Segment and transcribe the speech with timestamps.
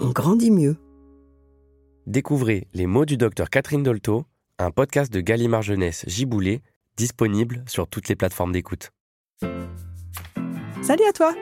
[0.00, 0.76] on grandit mieux.
[2.06, 4.24] Découvrez Les mots du docteur Catherine Dolto,
[4.58, 6.62] un podcast de Gallimard Jeunesse Giboulé,
[6.96, 8.90] disponible sur toutes les plateformes d'écoute.
[10.82, 11.34] Salut à toi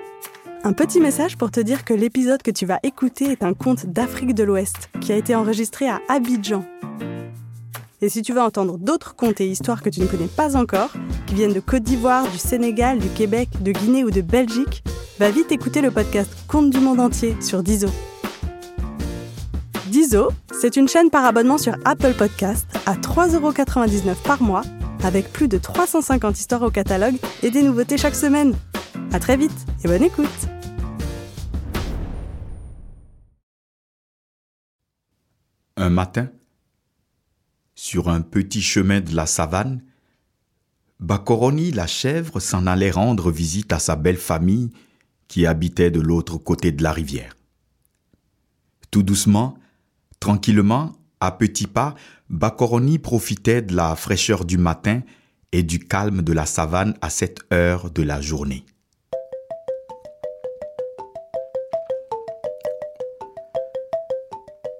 [0.65, 3.87] Un petit message pour te dire que l'épisode que tu vas écouter est un conte
[3.87, 6.65] d'Afrique de l'Ouest qui a été enregistré à Abidjan.
[8.01, 10.91] Et si tu veux entendre d'autres contes et histoires que tu ne connais pas encore,
[11.27, 14.83] qui viennent de Côte d'Ivoire, du Sénégal, du Québec, de Guinée ou de Belgique,
[15.19, 17.89] va vite écouter le podcast Contes du monde entier sur Dizo.
[19.95, 24.63] Dizo, c'est une chaîne par abonnement sur Apple Podcast à 3,99€ par mois,
[25.05, 27.15] avec plus de 350 histoires au catalogue
[27.45, 28.57] et des nouveautés chaque semaine.
[29.13, 29.53] À très vite
[29.85, 30.27] et bonne écoute
[35.77, 36.29] Un matin,
[37.77, 39.81] sur un petit chemin de la savane,
[40.99, 44.71] Bacoroni la chèvre s'en allait rendre visite à sa belle famille
[45.29, 47.37] qui habitait de l'autre côté de la rivière.
[48.91, 49.57] Tout doucement,
[50.25, 51.95] tranquillement, à petits pas,
[52.31, 55.03] Bacoroni profitait de la fraîcheur du matin
[55.53, 58.65] et du calme de la savane à cette heure de la journée.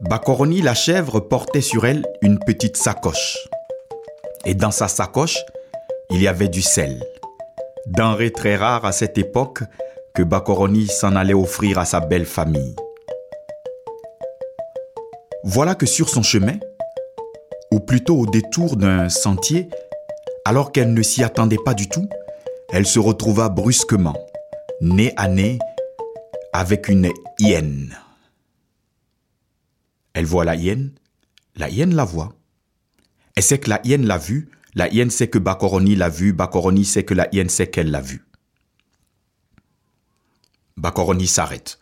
[0.09, 3.37] Bacoroni la chèvre portait sur elle une petite sacoche.
[4.47, 5.37] Et dans sa sacoche,
[6.09, 7.05] il y avait du sel.
[7.87, 9.63] Denrée très rare à cette époque
[10.15, 12.75] que Bacoroni s'en allait offrir à sa belle famille.
[15.47, 16.59] Voilà que sur son chemin,
[17.71, 19.69] ou plutôt au détour d'un sentier,
[20.47, 22.09] alors qu'elle ne s'y attendait pas du tout,
[22.73, 24.17] elle se retrouva brusquement,
[24.81, 25.59] nez à nez,
[26.55, 27.95] avec une hyène.
[30.15, 30.93] Elle voit la hyène,
[31.57, 32.33] la hyène la voit.
[33.37, 36.87] Elle sait que la hyène l'a vue, la hyène sait que Bacoroni l'a vue, Bacoroni
[36.87, 38.25] sait que la hyène sait qu'elle l'a vue.
[40.79, 41.79] Bacoroni s'arrête.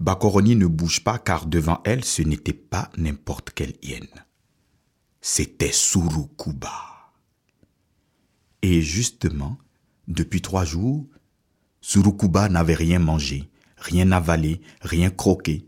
[0.00, 4.08] Bacoroni ne bouge pas car devant elle, ce n'était pas n'importe quelle hyène.
[5.20, 6.72] C'était Surukuba.
[8.62, 9.58] Et justement,
[10.08, 11.06] depuis trois jours,
[11.82, 15.66] Surukuba n'avait rien mangé, rien avalé, rien croqué.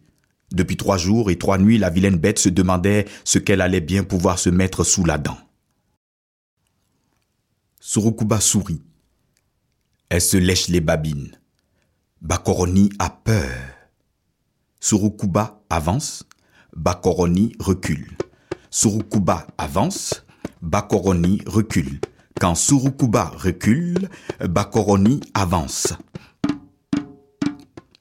[0.51, 4.03] Depuis trois jours et trois nuits, la vilaine bête se demandait ce qu'elle allait bien
[4.03, 5.39] pouvoir se mettre sous la dent.
[7.81, 8.83] Surukuba sourit.
[10.09, 11.39] Elle se lèche les babines.
[12.23, 13.72] Bakoroni a peur.
[14.85, 16.25] Surukuba avance,
[16.75, 18.17] Bakoroni recule.
[18.69, 20.27] Surukuba avance,
[20.61, 22.01] Bakoroni recule.
[22.41, 24.09] Quand Surukuba recule,
[24.41, 25.95] Bakoroni avance.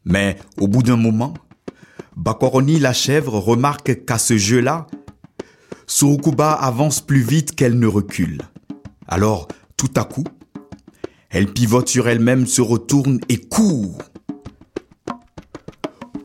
[0.06, 1.36] Mais au bout d'un moment,
[2.18, 4.88] Bakoroni la chèvre remarque qu'à ce jeu-là,
[5.86, 8.42] Surukuba avance plus vite qu'elle ne recule.
[9.08, 10.26] Alors, tout à coup,
[11.30, 14.00] elle pivote sur elle-même, se retourne et court.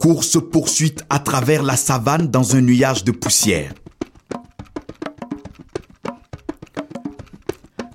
[0.06, 3.75] Course-poursuite à travers la savane dans un nuage de poussière.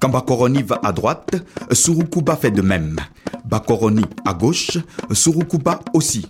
[0.02, 1.38] Quand Bakoroni va à droite,
[1.72, 2.98] Surukuba fait de même.
[3.46, 4.78] Bakoroni à gauche,
[5.14, 6.28] Surukuba aussi.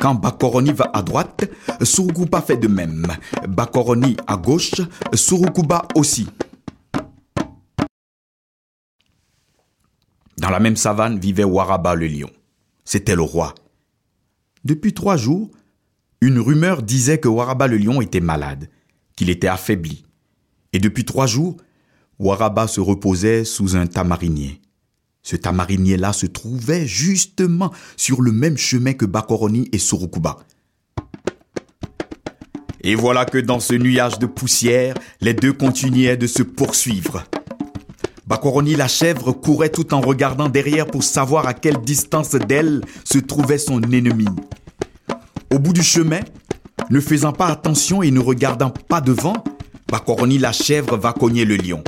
[0.00, 1.50] Quand Bakoroni va à droite,
[1.82, 3.08] Surukuba fait de même.
[3.48, 4.82] Bakoroni à gauche,
[5.12, 6.28] Surukuba aussi.
[10.38, 12.30] Dans la même savane vivait Waraba le lion.
[12.84, 13.52] C'était le roi.
[14.64, 15.50] Depuis trois jours,
[16.22, 18.70] une rumeur disait que Waraba le lion était malade,
[19.14, 20.04] qu'il était affaibli.
[20.72, 21.58] Et depuis trois jours,
[22.18, 24.62] Waraba se reposait sous un tamarinier.
[25.22, 30.38] Ce tamarinier-là se trouvait justement sur le même chemin que Bakoroni et Surukuba.
[32.82, 37.24] Et voilà que dans ce nuage de poussière, les deux continuaient de se poursuivre.
[38.34, 43.18] Bakoroni la chèvre courait tout en regardant derrière pour savoir à quelle distance d'elle se
[43.18, 44.26] trouvait son ennemi.
[45.52, 46.18] Au bout du chemin,
[46.90, 49.44] ne faisant pas attention et ne regardant pas devant,
[49.88, 51.84] Bakoroni la chèvre va cogner le lion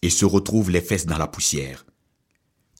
[0.00, 1.84] et se retrouve les fesses dans la poussière.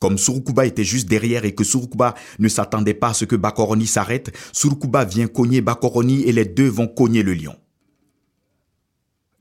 [0.01, 3.87] Comme Surukuba était juste derrière et que Surukuba ne s'attendait pas à ce que Bakoroni
[3.87, 7.55] s'arrête, Surukuba vient cogner Bakoroni et les deux vont cogner le lion.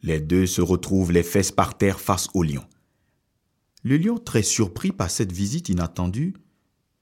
[0.06, 2.64] Les deux se retrouvent les fesses par terre face au lion.
[3.82, 6.36] Le lion, très surpris par cette visite inattendue,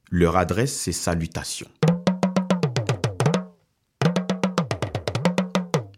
[0.09, 1.67] leur adresse ses salutations.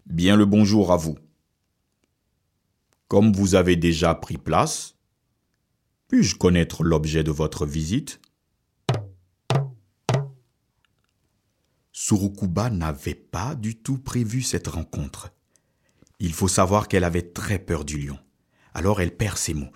[0.07, 1.15] Bien le bonjour à vous.
[3.07, 4.95] Comme vous avez déjà pris place,
[6.07, 8.19] puis-je connaître l'objet de votre visite?
[11.91, 15.34] Surukuba n'avait pas du tout prévu cette rencontre.
[16.19, 18.17] Il faut savoir qu'elle avait très peur du lion.
[18.73, 19.71] Alors elle perd ses mots.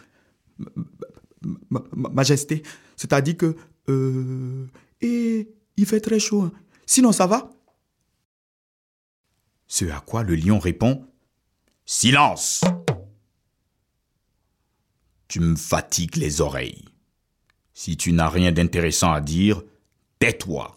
[1.95, 2.63] Majesté,
[2.95, 3.55] c'est-à-dire que...
[3.89, 4.67] Euh,
[5.01, 6.43] et il fait très chaud.
[6.43, 6.51] Hein.
[6.85, 7.49] Sinon, ça va?
[9.67, 11.05] Ce à quoi le lion répond
[11.85, 12.63] Silence
[15.29, 16.85] tu me fatigues les oreilles.
[17.73, 19.61] Si tu n'as rien d'intéressant à dire,
[20.17, 20.75] tais-toi.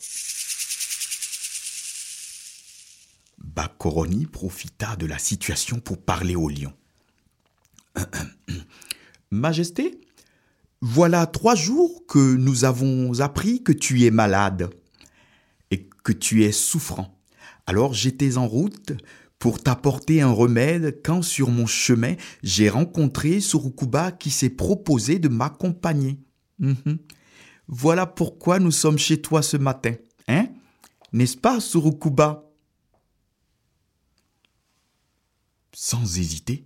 [3.42, 6.72] Bakoroni profita de la situation pour parler au lion.
[9.30, 10.00] Majesté,
[10.80, 14.70] voilà trois jours que nous avons appris que tu es malade
[15.70, 17.18] et que tu es souffrant.
[17.66, 18.92] Alors j'étais en route
[19.38, 25.28] pour t'apporter un remède quand sur mon chemin j'ai rencontré Surukuba qui s'est proposé de
[25.28, 26.20] m'accompagner.
[26.58, 26.98] Mhm.
[27.68, 29.94] Voilà pourquoi nous sommes chez toi ce matin.
[30.28, 30.48] Hein?
[31.12, 32.51] N'est-ce pas, Surukuba?
[35.74, 36.64] Sans hésiter,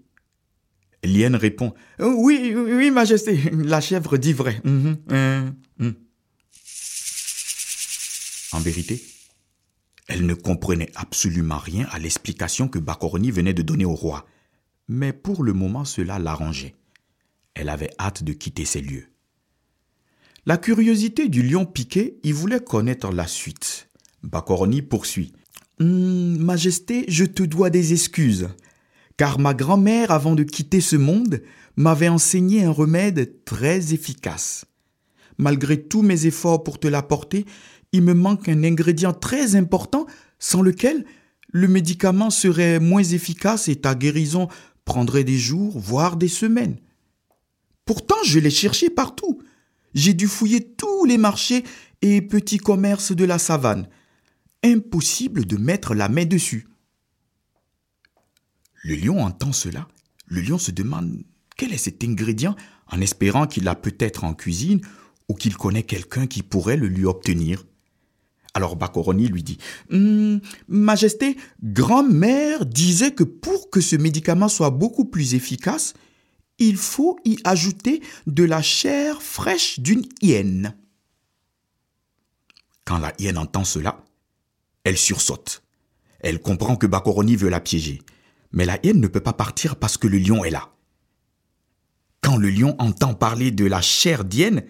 [1.07, 4.61] Lien répond euh, Oui, oui, Majesté, la chèvre dit vrai.
[4.65, 5.95] Mhm, hein, hum.
[8.53, 9.03] En vérité,
[10.09, 14.27] elle ne comprenait absolument rien à l'explication que Bakoroni venait de donner au roi.
[14.89, 16.75] Mais pour le moment, cela l'arrangeait.
[17.55, 19.09] Elle avait hâte de quitter ces lieux.
[20.45, 23.89] La curiosité du lion piqué y voulait connaître la suite.
[24.23, 25.33] Bakoroni poursuit.
[25.81, 28.49] Hum, majesté, je te dois des excuses,
[29.17, 31.43] car ma grand-mère, avant de quitter ce monde,
[31.77, 34.65] m'avait enseigné un remède très efficace.
[35.39, 37.45] Malgré tous mes efforts pour te l'apporter,
[37.93, 40.07] il me manque un ingrédient très important
[40.39, 41.05] sans lequel
[41.49, 44.49] le médicament serait moins efficace et ta guérison
[44.85, 46.77] prendrait des jours, voire des semaines.
[47.85, 49.39] Pourtant, je l'ai cherché partout.
[49.95, 51.65] J'ai dû fouiller tous les marchés
[52.03, 53.89] et petits commerces de la savane.
[54.65, 56.67] Impossible de mettre la main dessus.
[58.87, 59.89] Le lion entend cela.
[60.27, 61.25] Le lion se demande
[61.57, 62.55] quel est cet ingrédient
[62.87, 64.81] en espérant qu'il a peut-être en cuisine
[65.29, 67.65] ou qu'il connaît quelqu'un qui pourrait le lui obtenir.
[68.55, 69.59] Alors Bakoroni lui dit
[69.91, 75.95] hum, Majesté, grand-mère disait que pour que ce médicament soit beaucoup plus efficace,
[76.61, 80.77] il faut y ajouter de la chair fraîche d'une hyène.
[82.85, 84.05] Quand la hyène entend cela,
[84.85, 85.65] elle sursaute.
[86.21, 88.01] Elle comprend que Bakoroni veut la piéger.
[88.53, 90.73] Mais la hyène ne peut pas partir parce que le lion est là.
[92.21, 94.65] Quand le lion entend parler de la chair d'hyène,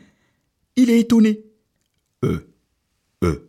[0.77, 1.45] il est étonné.
[2.25, 2.53] Euh,
[3.25, 3.49] euh,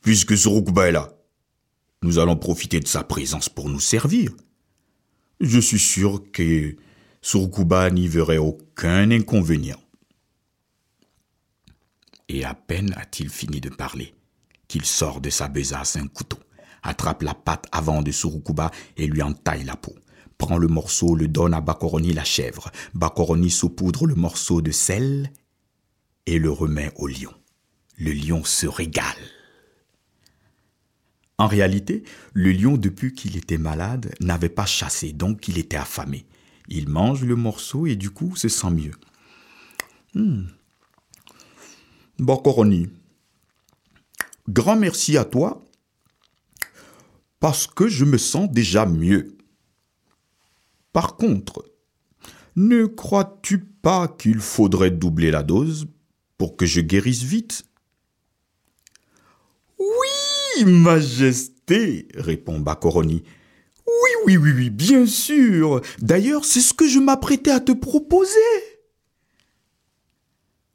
[0.00, 1.12] puisque Surukuba est là.
[2.02, 4.32] Nous allons profiter de sa présence pour nous servir.
[5.40, 6.76] Je suis sûr que
[7.20, 9.80] Surukuba n'y verrait aucun inconvénient.
[12.28, 14.14] Et à peine a-t-il fini de parler
[14.68, 16.38] qu'il sort de sa besace un couteau,
[16.82, 19.94] attrape la patte avant de Surukuba et lui entaille la peau.
[20.38, 22.70] Prend le morceau, le donne à Bakoroni la chèvre.
[22.94, 25.32] Bakoroni saupoudre le morceau de sel
[26.26, 27.32] et le remet au lion.
[27.96, 29.16] Le lion se régale.
[31.38, 32.02] En réalité,
[32.32, 36.26] le lion, depuis qu'il était malade, n'avait pas chassé, donc il était affamé.
[36.68, 38.94] Il mange le morceau et du coup se sent mieux.
[40.14, 40.44] Hmm.
[42.18, 42.88] Bakoroni,
[44.48, 45.62] grand merci à toi
[47.40, 49.36] parce que je me sens déjà mieux.
[50.92, 51.64] Par contre,
[52.56, 55.86] ne crois-tu pas qu'il faudrait doubler la dose
[56.38, 57.66] pour que je guérisse vite?
[59.78, 63.22] Oui, Majesté, répond Bacoroni.
[63.86, 65.82] Oui, oui, oui, oui, bien sûr.
[65.98, 68.40] D'ailleurs, c'est ce que je m'apprêtais à te proposer.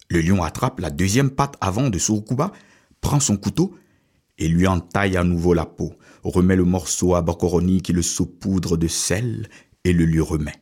[0.09, 2.51] Le lion attrape la deuxième patte avant de Surukuba,
[2.99, 3.73] prend son couteau
[4.41, 5.93] et lui entaille à nouveau la peau,
[6.23, 9.47] remet le morceau à Bacoroni qui le saupoudre de sel
[9.83, 10.55] et le lui remet.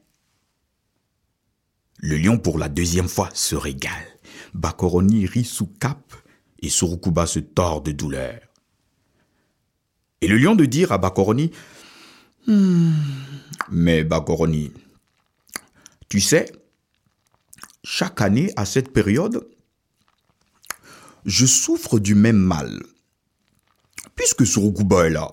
[2.00, 4.19] Le lion pour la deuxième fois se régale.
[4.53, 6.13] Bacoroni rit sous cap
[6.62, 8.41] et Surukuba se tord de douleur.
[10.19, 11.51] Et le lion de dire à Bacoroni
[12.48, 12.91] hmm,
[13.71, 14.74] Mais Bacoroni,
[16.09, 16.51] tu sais,
[17.86, 19.48] chaque année à cette période,
[21.24, 22.81] je souffre du même mal.
[24.19, 25.31] Puisque Surukuba est là,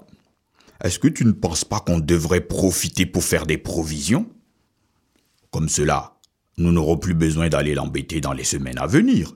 [0.85, 4.31] est-ce que tu ne penses pas qu'on devrait profiter pour faire des provisions?
[5.51, 6.15] Comme cela,
[6.57, 9.35] nous n'aurons plus besoin d'aller l'embêter dans les semaines à venir.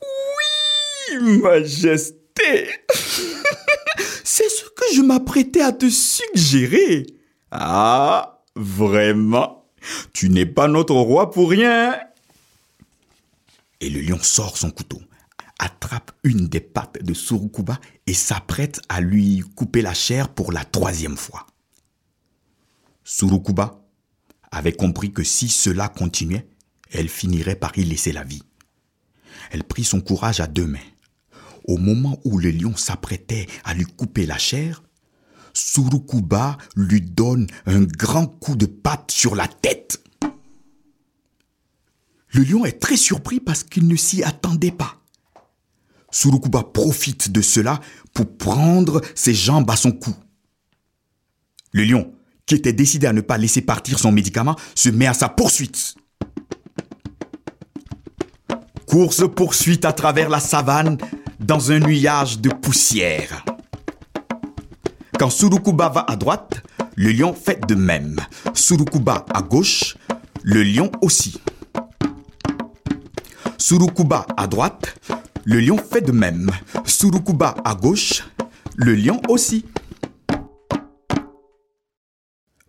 [0.00, 2.70] Oui, Majesté.
[4.24, 7.04] C'est ce que je m'apprêtais à te suggérer.
[7.50, 9.70] Ah, vraiment?
[10.14, 12.00] Tu n'es pas notre roi pour rien.
[13.82, 15.02] Et le lion sort son couteau,
[15.62, 17.78] attrape une des pattes de Surukuba
[18.08, 21.46] et s'apprête à lui couper la chair pour la troisième fois.
[23.04, 23.80] Surukuba
[24.50, 26.48] avait compris que si cela continuait,
[26.90, 28.42] elle finirait par y laisser la vie.
[29.52, 30.78] Elle prit son courage à deux mains.
[31.64, 34.82] Au moment où le lion s'apprêtait à lui couper la chair,
[35.54, 40.02] Surukuba lui donne un grand coup de patte sur la tête.
[42.30, 45.01] Le lion est très surpris parce qu'il ne s'y attendait pas.
[46.12, 47.80] Surukuba profite de cela
[48.14, 50.14] pour prendre ses jambes à son cou.
[51.72, 52.12] Le lion,
[52.46, 55.94] qui était décidé à ne pas laisser partir son médicament, se met à sa poursuite.
[58.86, 60.98] Course-poursuite à travers la savane
[61.40, 63.42] dans un nuage de poussière.
[65.18, 66.62] Quand Surukuba va à droite,
[66.94, 68.20] le lion fait de même.
[68.52, 69.96] Surukuba à gauche,
[70.42, 71.40] le lion aussi.
[73.56, 74.94] Surukuba à droite,
[75.44, 76.50] le lion fait de même.
[76.84, 78.24] Surukuba à gauche,
[78.76, 79.64] le lion aussi.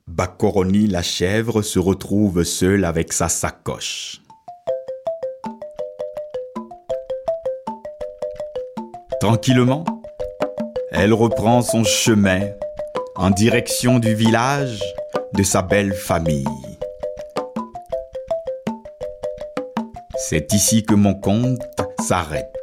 [0.07, 4.21] Bacoroni la chèvre se retrouve seule avec sa sacoche.
[9.19, 9.85] Tranquillement,
[10.91, 12.41] elle reprend son chemin
[13.15, 14.81] en direction du village
[15.33, 16.45] de sa belle famille.
[20.17, 21.59] C'est ici que mon conte
[21.99, 22.62] s'arrête.